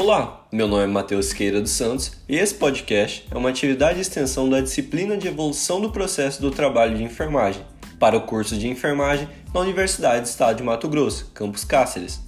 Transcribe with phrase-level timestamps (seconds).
[0.00, 4.02] Olá, meu nome é Matheus Queira dos Santos e esse podcast é uma atividade de
[4.02, 7.66] extensão da disciplina de evolução do processo do trabalho de enfermagem
[7.98, 12.20] para o curso de enfermagem na Universidade do Estado de Mato Grosso, campus Cáceres.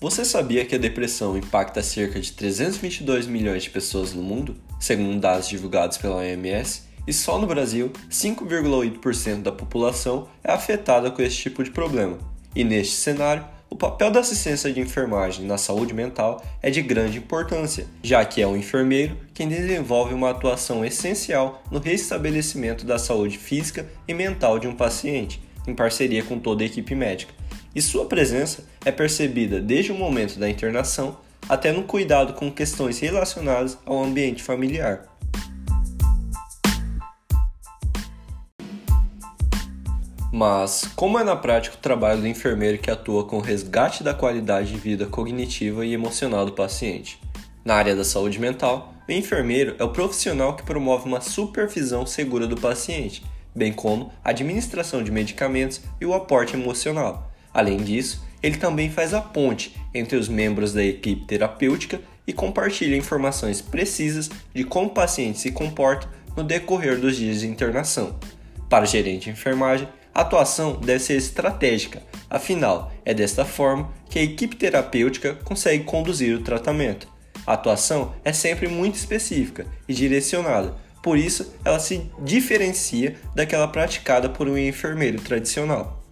[0.00, 5.20] Você sabia que a depressão impacta cerca de 322 milhões de pessoas no mundo, segundo
[5.20, 6.95] dados divulgados pela OMS?
[7.06, 12.18] E só no Brasil 5,8% da população é afetada com esse tipo de problema.
[12.54, 17.18] E neste cenário, o papel da assistência de enfermagem na saúde mental é de grande
[17.18, 23.36] importância, já que é o enfermeiro quem desenvolve uma atuação essencial no restabelecimento da saúde
[23.36, 27.34] física e mental de um paciente, em parceria com toda a equipe médica.
[27.74, 32.98] E sua presença é percebida desde o momento da internação até no cuidado com questões
[32.98, 35.15] relacionadas ao ambiente familiar.
[40.32, 44.12] Mas, como é na prática o trabalho do enfermeiro que atua com o resgate da
[44.12, 47.18] qualidade de vida cognitiva e emocional do paciente?
[47.64, 52.46] Na área da saúde mental, o enfermeiro é o profissional que promove uma supervisão segura
[52.46, 53.24] do paciente,
[53.54, 57.30] bem como a administração de medicamentos e o aporte emocional.
[57.54, 62.96] Além disso, ele também faz a ponte entre os membros da equipe terapêutica e compartilha
[62.96, 68.18] informações precisas de como o paciente se comporta no decorrer dos dias de internação.
[68.68, 74.18] Para o gerente de enfermagem, a atuação deve ser estratégica, afinal, é desta forma que
[74.18, 77.06] a equipe terapêutica consegue conduzir o tratamento.
[77.46, 84.26] A atuação é sempre muito específica e direcionada, por isso ela se diferencia daquela praticada
[84.26, 86.02] por um enfermeiro tradicional.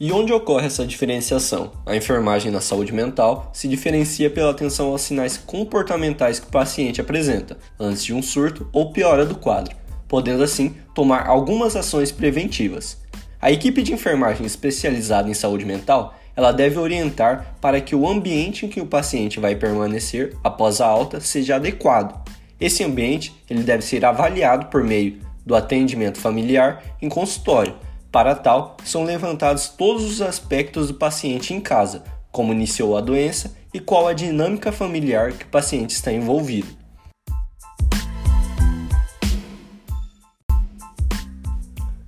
[0.00, 1.70] E onde ocorre essa diferenciação?
[1.86, 7.00] A enfermagem na saúde mental se diferencia pela atenção aos sinais comportamentais que o paciente
[7.00, 9.76] apresenta antes de um surto ou piora do quadro,
[10.08, 12.98] podendo assim tomar algumas ações preventivas.
[13.40, 18.66] A equipe de enfermagem especializada em saúde mental ela deve orientar para que o ambiente
[18.66, 22.20] em que o paciente vai permanecer após a alta seja adequado.
[22.60, 27.76] Esse ambiente ele deve ser avaliado por meio do atendimento familiar em consultório,
[28.14, 33.56] para tal, são levantados todos os aspectos do paciente em casa, como iniciou a doença
[33.74, 36.68] e qual a dinâmica familiar que o paciente está envolvido.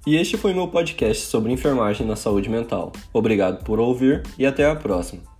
[0.07, 2.93] E este foi meu podcast sobre enfermagem na saúde mental.
[3.13, 5.36] Obrigado por ouvir e até a próxima.